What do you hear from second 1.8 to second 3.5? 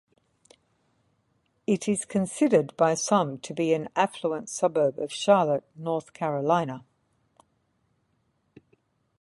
is considered by some